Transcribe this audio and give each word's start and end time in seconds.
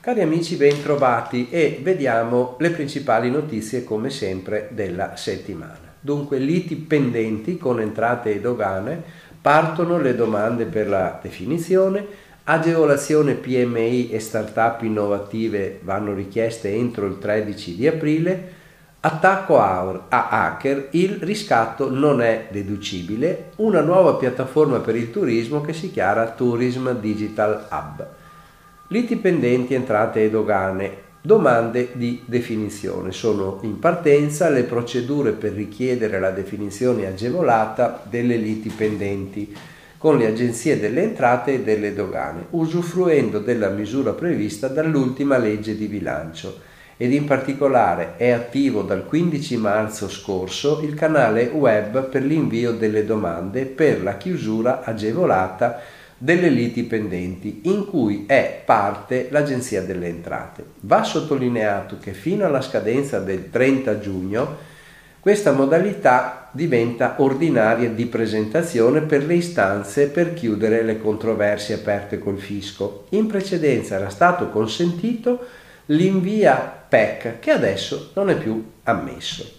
Cari 0.00 0.22
amici, 0.22 0.56
ben 0.56 0.82
trovati 0.82 1.48
e 1.50 1.78
vediamo 1.80 2.56
le 2.58 2.70
principali 2.70 3.30
notizie 3.30 3.84
come 3.84 4.10
sempre 4.10 4.70
della 4.72 5.14
settimana. 5.14 5.94
Dunque, 6.00 6.38
liti 6.38 6.74
pendenti 6.74 7.58
con 7.58 7.80
entrate 7.80 8.34
e 8.34 8.40
dogane, 8.40 9.00
partono 9.40 9.98
le 9.98 10.16
domande 10.16 10.64
per 10.64 10.88
la 10.88 11.20
definizione, 11.22 12.04
agevolazione 12.42 13.34
PMI 13.34 14.10
e 14.10 14.18
start-up 14.18 14.82
innovative 14.82 15.78
vanno 15.84 16.12
richieste 16.12 16.74
entro 16.74 17.06
il 17.06 17.18
13 17.18 17.76
di 17.76 17.86
aprile, 17.86 18.52
attacco 19.00 19.60
a 19.60 20.28
hacker, 20.28 20.88
il 20.92 21.18
riscatto 21.20 21.88
non 21.90 22.20
è 22.20 22.48
deducibile, 22.50 23.50
una 23.56 23.80
nuova 23.80 24.14
piattaforma 24.14 24.80
per 24.80 24.96
il 24.96 25.10
turismo 25.10 25.60
che 25.60 25.72
si 25.72 25.92
chiama 25.92 26.26
Tourism 26.30 26.90
Digital 26.98 27.68
Hub. 27.70 28.06
Liti 28.88 29.16
pendenti, 29.16 29.74
entrate 29.74 30.24
e 30.24 30.30
dogane, 30.30 31.06
domande 31.20 31.90
di 31.92 32.22
definizione. 32.24 33.12
Sono 33.12 33.60
in 33.62 33.78
partenza 33.78 34.48
le 34.48 34.64
procedure 34.64 35.32
per 35.32 35.52
richiedere 35.52 36.18
la 36.18 36.30
definizione 36.30 37.06
agevolata 37.06 38.02
delle 38.08 38.36
liti 38.36 38.70
pendenti 38.70 39.54
con 39.96 40.16
le 40.16 40.26
agenzie 40.26 40.80
delle 40.80 41.02
entrate 41.02 41.54
e 41.54 41.62
delle 41.62 41.92
dogane, 41.92 42.46
usufruendo 42.50 43.38
della 43.40 43.68
misura 43.68 44.12
prevista 44.12 44.68
dall'ultima 44.68 45.36
legge 45.38 45.76
di 45.76 45.86
bilancio 45.86 46.76
ed 46.98 47.12
in 47.12 47.24
particolare 47.24 48.16
è 48.16 48.30
attivo 48.30 48.82
dal 48.82 49.06
15 49.06 49.56
marzo 49.56 50.08
scorso 50.08 50.80
il 50.82 50.94
canale 50.94 51.44
web 51.44 52.08
per 52.08 52.24
l'invio 52.24 52.72
delle 52.72 53.06
domande 53.06 53.64
per 53.66 54.02
la 54.02 54.16
chiusura 54.16 54.82
agevolata 54.82 55.80
delle 56.18 56.48
liti 56.48 56.82
pendenti, 56.82 57.60
in 57.66 57.86
cui 57.86 58.24
è 58.26 58.62
parte 58.64 59.28
l'Agenzia 59.30 59.82
delle 59.82 60.08
Entrate. 60.08 60.64
Va 60.80 61.04
sottolineato 61.04 61.98
che 62.00 62.12
fino 62.12 62.44
alla 62.44 62.60
scadenza 62.60 63.20
del 63.20 63.48
30 63.50 64.00
giugno 64.00 64.56
questa 65.20 65.52
modalità 65.52 66.48
diventa 66.52 67.16
ordinaria 67.18 67.90
di 67.90 68.06
presentazione 68.06 69.02
per 69.02 69.24
le 69.24 69.34
istanze 69.34 70.08
per 70.08 70.32
chiudere 70.32 70.82
le 70.82 71.00
controversie 71.00 71.76
aperte 71.76 72.18
col 72.18 72.38
fisco. 72.38 73.06
In 73.10 73.26
precedenza 73.26 73.96
era 73.96 74.08
stato 74.08 74.48
consentito 74.48 75.46
l'invia 75.90 76.84
PEC 76.88 77.38
che 77.38 77.50
adesso 77.50 78.10
non 78.14 78.30
è 78.30 78.36
più 78.36 78.64
ammesso. 78.84 79.56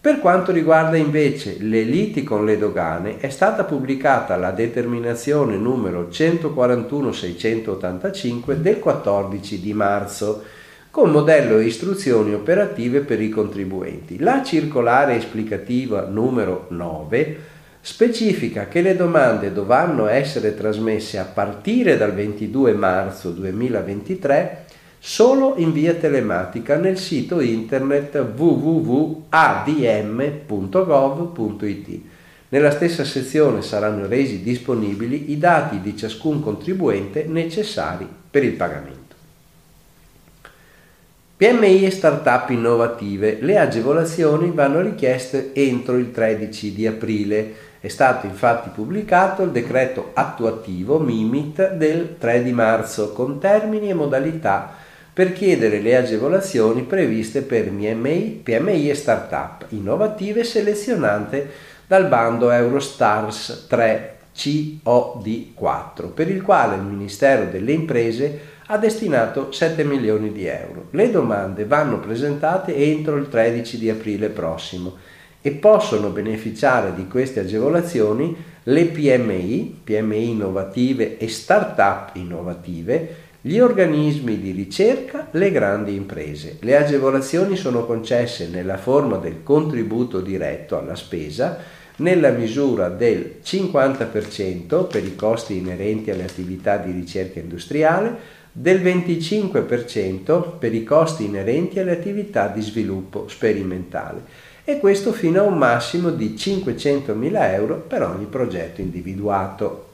Per 0.00 0.18
quanto 0.18 0.50
riguarda 0.50 0.96
invece 0.96 1.58
le 1.60 1.82
liti 1.82 2.22
con 2.24 2.44
le 2.44 2.58
dogane, 2.58 3.20
è 3.20 3.28
stata 3.28 3.62
pubblicata 3.64 4.34
la 4.36 4.50
determinazione 4.50 5.56
numero 5.56 6.08
141-685 6.10 8.54
del 8.54 8.80
14 8.80 9.60
di 9.60 9.72
marzo 9.72 10.42
con 10.90 11.10
modello 11.10 11.58
e 11.58 11.66
istruzioni 11.66 12.34
operative 12.34 12.98
per 13.00 13.22
i 13.22 13.28
contribuenti. 13.28 14.18
La 14.18 14.42
circolare 14.42 15.14
esplicativa 15.14 16.00
numero 16.02 16.66
9 16.70 17.38
specifica 17.80 18.66
che 18.66 18.82
le 18.82 18.96
domande 18.96 19.52
dovranno 19.52 20.08
essere 20.08 20.56
trasmesse 20.56 21.18
a 21.18 21.24
partire 21.24 21.96
dal 21.96 22.12
22 22.12 22.72
marzo 22.74 23.30
2023 23.30 24.66
solo 25.04 25.54
in 25.56 25.72
via 25.72 25.94
telematica 25.94 26.76
nel 26.76 26.96
sito 26.96 27.40
internet 27.40 28.14
www.adm.gov.it. 28.36 29.20
Nella 32.50 32.70
stessa 32.70 33.04
sezione 33.04 33.62
saranno 33.62 34.06
resi 34.06 34.44
disponibili 34.44 35.32
i 35.32 35.38
dati 35.38 35.80
di 35.80 35.96
ciascun 35.96 36.40
contribuente 36.40 37.24
necessari 37.24 38.06
per 38.30 38.44
il 38.44 38.52
pagamento. 38.52 39.00
PMI 41.36 41.84
e 41.84 41.90
start-up 41.90 42.50
innovative. 42.50 43.38
Le 43.40 43.58
agevolazioni 43.58 44.52
vanno 44.52 44.82
richieste 44.82 45.50
entro 45.52 45.96
il 45.96 46.12
13 46.12 46.72
di 46.72 46.86
aprile. 46.86 47.54
È 47.80 47.88
stato 47.88 48.26
infatti 48.26 48.70
pubblicato 48.72 49.42
il 49.42 49.50
decreto 49.50 50.12
attuativo 50.12 51.00
MIMIT 51.00 51.72
del 51.72 52.18
3 52.18 52.44
di 52.44 52.52
marzo 52.52 53.10
con 53.10 53.40
termini 53.40 53.90
e 53.90 53.94
modalità 53.94 54.90
per 55.14 55.34
chiedere 55.34 55.80
le 55.80 55.96
agevolazioni 55.96 56.82
previste 56.82 57.42
per 57.42 57.68
PMI, 57.68 58.40
PMI 58.42 58.88
e 58.88 58.94
start-up 58.94 59.66
innovative 59.70 60.42
selezionate 60.42 61.50
dal 61.86 62.08
bando 62.08 62.50
Eurostars 62.50 63.66
3 63.68 64.16
COD4, 64.34 66.12
per 66.14 66.30
il 66.30 66.40
quale 66.40 66.76
il 66.76 66.82
Ministero 66.82 67.44
delle 67.50 67.72
Imprese 67.72 68.50
ha 68.66 68.78
destinato 68.78 69.52
7 69.52 69.84
milioni 69.84 70.32
di 70.32 70.46
euro. 70.46 70.86
Le 70.90 71.10
domande 71.10 71.66
vanno 71.66 72.00
presentate 72.00 72.74
entro 72.74 73.16
il 73.16 73.28
13 73.28 73.78
di 73.78 73.90
aprile 73.90 74.30
prossimo 74.30 74.96
e 75.42 75.50
possono 75.50 76.08
beneficiare 76.08 76.94
di 76.94 77.06
queste 77.06 77.40
agevolazioni 77.40 78.34
le 78.62 78.84
PMI, 78.86 79.80
PMI 79.84 80.30
innovative 80.30 81.18
e 81.18 81.28
start-up 81.28 82.12
innovative, 82.14 83.21
gli 83.44 83.58
organismi 83.58 84.38
di 84.38 84.52
ricerca, 84.52 85.26
le 85.32 85.50
grandi 85.50 85.96
imprese. 85.96 86.58
Le 86.60 86.76
agevolazioni 86.76 87.56
sono 87.56 87.84
concesse 87.84 88.48
nella 88.48 88.76
forma 88.76 89.16
del 89.16 89.42
contributo 89.42 90.20
diretto 90.20 90.78
alla 90.78 90.94
spesa 90.94 91.58
nella 91.96 92.30
misura 92.30 92.88
del 92.88 93.40
50% 93.44 94.86
per 94.86 95.04
i 95.04 95.16
costi 95.16 95.56
inerenti 95.56 96.10
alle 96.10 96.22
attività 96.22 96.76
di 96.76 96.92
ricerca 96.92 97.40
industriale, 97.40 98.40
del 98.52 98.80
25% 98.80 100.58
per 100.58 100.72
i 100.72 100.84
costi 100.84 101.24
inerenti 101.24 101.80
alle 101.80 101.92
attività 101.92 102.46
di 102.46 102.60
sviluppo 102.60 103.26
sperimentale 103.28 104.50
e 104.64 104.78
questo 104.78 105.12
fino 105.12 105.40
a 105.40 105.44
un 105.44 105.58
massimo 105.58 106.10
di 106.10 106.34
500.000 106.36 107.52
euro 107.54 107.76
per 107.76 108.02
ogni 108.02 108.26
progetto 108.26 108.80
individuato. 108.80 109.91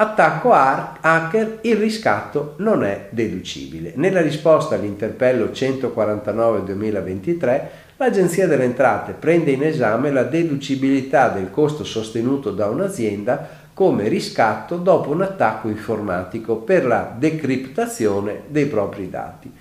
Attacco 0.00 0.52
hacker, 0.52 1.58
il 1.62 1.74
riscatto 1.74 2.54
non 2.58 2.84
è 2.84 3.08
deducibile. 3.10 3.94
Nella 3.96 4.20
risposta 4.20 4.76
all'interpello 4.76 5.46
149-2023, 5.46 7.60
l'Agenzia 7.96 8.46
delle 8.46 8.62
Entrate 8.62 9.14
prende 9.14 9.50
in 9.50 9.64
esame 9.64 10.12
la 10.12 10.22
deducibilità 10.22 11.30
del 11.30 11.50
costo 11.50 11.82
sostenuto 11.82 12.52
da 12.52 12.66
un'azienda 12.66 13.48
come 13.74 14.06
riscatto 14.06 14.76
dopo 14.76 15.10
un 15.10 15.22
attacco 15.22 15.66
informatico 15.66 16.58
per 16.58 16.86
la 16.86 17.12
decriptazione 17.18 18.42
dei 18.46 18.66
propri 18.66 19.10
dati. 19.10 19.52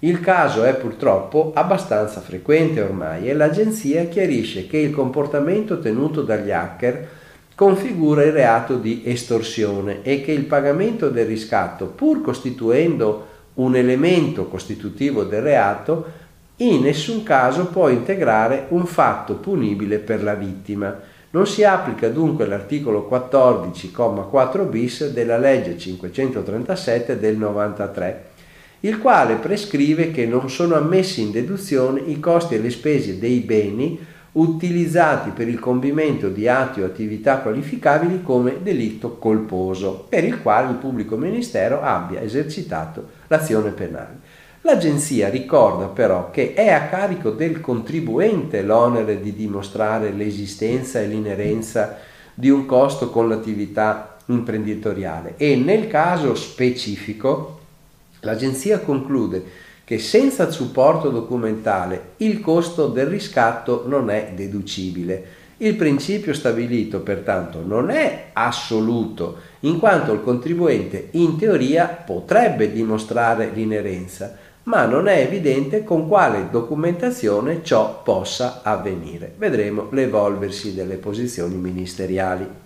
Il 0.00 0.18
caso 0.18 0.64
è 0.64 0.74
purtroppo 0.74 1.52
abbastanza 1.54 2.20
frequente 2.20 2.80
ormai 2.80 3.28
e 3.28 3.32
l'agenzia 3.32 4.06
chiarisce 4.06 4.66
che 4.66 4.78
il 4.78 4.92
comportamento 4.92 5.78
tenuto 5.78 6.22
dagli 6.22 6.50
hacker 6.50 7.22
configura 7.54 8.24
il 8.24 8.32
reato 8.32 8.76
di 8.76 9.02
estorsione 9.04 10.02
e 10.02 10.22
che 10.22 10.32
il 10.32 10.44
pagamento 10.44 11.08
del 11.08 11.26
riscatto, 11.26 11.86
pur 11.86 12.20
costituendo 12.20 13.26
un 13.54 13.76
elemento 13.76 14.46
costitutivo 14.46 15.22
del 15.22 15.42
reato, 15.42 16.22
in 16.56 16.82
nessun 16.82 17.22
caso 17.22 17.66
può 17.66 17.88
integrare 17.88 18.66
un 18.70 18.86
fatto 18.86 19.34
punibile 19.34 19.98
per 19.98 20.22
la 20.22 20.34
vittima. 20.34 21.00
Non 21.30 21.46
si 21.46 21.64
applica 21.64 22.08
dunque 22.08 22.46
l'articolo 22.46 23.08
14,4 23.10 24.68
bis 24.68 25.10
della 25.10 25.38
legge 25.38 25.76
537 25.76 27.18
del 27.18 27.36
93, 27.36 28.24
il 28.80 28.98
quale 28.98 29.34
prescrive 29.36 30.10
che 30.10 30.26
non 30.26 30.48
sono 30.48 30.76
ammessi 30.76 31.22
in 31.22 31.30
deduzione 31.30 32.02
i 32.06 32.20
costi 32.20 32.54
e 32.54 32.60
le 32.60 32.70
spese 32.70 33.18
dei 33.18 33.40
beni 33.40 33.98
utilizzati 34.34 35.30
per 35.30 35.48
il 35.48 35.58
compimento 35.58 36.28
di 36.28 36.48
atti 36.48 36.80
o 36.80 36.86
attività 36.86 37.38
qualificabili 37.38 38.22
come 38.22 38.62
delitto 38.62 39.16
colposo, 39.16 40.06
per 40.08 40.24
il 40.24 40.40
quale 40.40 40.70
il 40.70 40.76
pubblico 40.76 41.16
ministero 41.16 41.82
abbia 41.82 42.20
esercitato 42.20 43.08
l'azione 43.28 43.70
penale. 43.70 44.42
L'agenzia 44.62 45.28
ricorda 45.28 45.86
però 45.86 46.30
che 46.30 46.54
è 46.54 46.70
a 46.70 46.86
carico 46.86 47.30
del 47.30 47.60
contribuente 47.60 48.62
l'onere 48.62 49.20
di 49.20 49.34
dimostrare 49.34 50.10
l'esistenza 50.10 51.00
e 51.00 51.06
l'inerenza 51.06 51.98
di 52.32 52.48
un 52.48 52.64
costo 52.64 53.10
con 53.10 53.28
l'attività 53.28 54.16
imprenditoriale 54.26 55.34
e 55.36 55.54
nel 55.56 55.86
caso 55.86 56.34
specifico 56.34 57.60
l'agenzia 58.20 58.80
conclude 58.80 59.44
che 59.84 59.98
senza 59.98 60.50
supporto 60.50 61.10
documentale 61.10 62.12
il 62.18 62.40
costo 62.40 62.88
del 62.88 63.06
riscatto 63.06 63.84
non 63.86 64.10
è 64.10 64.32
deducibile. 64.34 65.42
Il 65.58 65.76
principio 65.76 66.34
stabilito 66.34 67.00
pertanto 67.00 67.62
non 67.64 67.90
è 67.90 68.30
assoluto, 68.32 69.36
in 69.60 69.78
quanto 69.78 70.12
il 70.12 70.22
contribuente 70.22 71.08
in 71.12 71.36
teoria 71.36 71.86
potrebbe 71.86 72.72
dimostrare 72.72 73.50
l'inerenza, 73.52 74.36
ma 74.64 74.86
non 74.86 75.06
è 75.06 75.18
evidente 75.18 75.84
con 75.84 76.08
quale 76.08 76.48
documentazione 76.50 77.60
ciò 77.62 78.02
possa 78.02 78.62
avvenire. 78.62 79.32
Vedremo 79.36 79.88
l'evolversi 79.90 80.74
delle 80.74 80.96
posizioni 80.96 81.54
ministeriali. 81.56 82.62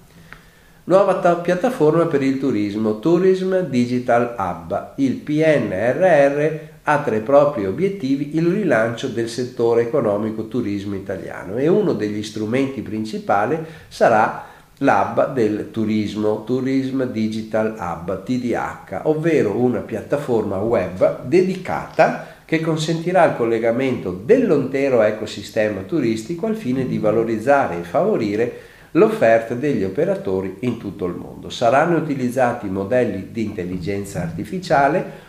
Nuova 0.89 1.17
ta- 1.17 1.35
piattaforma 1.35 2.07
per 2.07 2.23
il 2.23 2.39
turismo, 2.39 2.99
Tourism 2.99 3.59
Digital 3.59 4.35
Hub. 4.39 4.93
Il 4.97 5.17
PNRR 5.17 6.59
ha 6.85 7.03
tra 7.03 7.15
i 7.15 7.21
propri 7.21 7.67
obiettivi 7.67 8.37
il 8.37 8.47
rilancio 8.47 9.09
del 9.09 9.29
settore 9.29 9.83
economico 9.83 10.49
turismo 10.49 10.95
italiano 10.95 11.59
e 11.59 11.69
uno 11.69 11.93
degli 11.93 12.23
strumenti 12.23 12.81
principali 12.81 13.59
sarà 13.87 14.47
l'hub 14.79 15.35
del 15.35 15.71
turismo, 15.71 16.45
Tourism 16.45 17.03
Digital 17.03 17.77
Hub, 17.79 18.23
TDH, 18.23 19.01
ovvero 19.03 19.59
una 19.59 19.81
piattaforma 19.81 20.57
web 20.57 21.27
dedicata 21.27 22.37
che 22.47 22.61
consentirà 22.61 23.27
il 23.27 23.37
collegamento 23.37 24.19
dell'intero 24.25 25.03
ecosistema 25.03 25.83
turistico 25.83 26.47
al 26.47 26.57
fine 26.57 26.87
di 26.87 26.97
valorizzare 26.97 27.79
e 27.79 27.83
favorire 27.83 28.77
l'offerta 28.93 29.55
degli 29.55 29.85
operatori 29.85 30.57
in 30.61 30.79
tutto 30.79 31.07
il 31.07 31.15
mondo. 31.15 31.51
Saranno 31.51 31.97
utilizzati 31.97 32.69
modelli 32.69 33.29
di 33.31 33.45
intelligenza 33.45 34.23
artificiale 34.23 35.27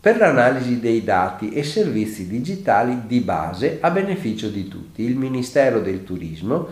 per 0.00 0.16
l'analisi 0.16 0.80
dei 0.80 1.04
dati 1.04 1.50
e 1.50 1.62
servizi 1.62 2.26
digitali 2.26 3.02
di 3.06 3.20
base 3.20 3.78
a 3.80 3.90
beneficio 3.90 4.48
di 4.48 4.66
tutti. 4.66 5.02
Il 5.02 5.16
Ministero 5.16 5.80
del 5.80 6.04
Turismo 6.04 6.68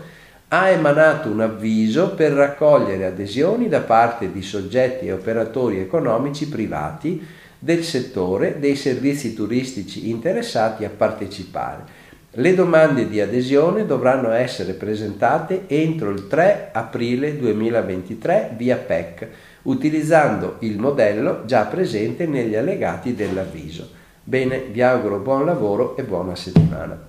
ha 0.47 0.69
emanato 0.69 1.29
un 1.29 1.41
avviso 1.41 2.15
per 2.15 2.31
raccogliere 2.31 3.05
adesioni 3.05 3.67
da 3.67 3.81
parte 3.81 4.31
di 4.31 4.41
soggetti 4.41 5.05
e 5.05 5.11
operatori 5.11 5.79
economici 5.79 6.47
privati 6.47 7.23
del 7.59 7.83
settore 7.83 8.57
dei 8.59 8.75
servizi 8.75 9.35
turistici 9.35 10.09
interessati 10.09 10.85
a 10.85 10.89
partecipare. 10.89 12.07
Le 12.33 12.53
domande 12.53 13.09
di 13.09 13.19
adesione 13.19 13.87
dovranno 13.87 14.29
essere 14.29 14.73
presentate 14.73 15.63
entro 15.65 16.11
il 16.11 16.27
3 16.27 16.69
aprile 16.73 17.35
2023 17.35 18.53
via 18.55 18.77
PEC 18.77 19.27
utilizzando 19.63 20.57
il 20.59 20.77
modello 20.77 21.43
già 21.45 21.65
presente 21.65 22.27
negli 22.27 22.55
allegati 22.55 23.15
dell'avviso. 23.15 23.89
Bene, 24.23 24.65
vi 24.71 24.83
auguro 24.83 25.17
buon 25.17 25.43
lavoro 25.43 25.97
e 25.97 26.03
buona 26.03 26.35
settimana. 26.35 27.08